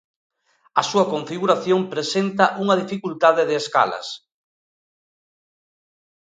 A 0.81 0.83
súa 0.89 1.05
configuración 1.13 1.79
presenta 1.93 2.45
unha 2.63 2.75
dificultade 2.81 3.41
de 3.49 3.55
escalas. 3.61 4.07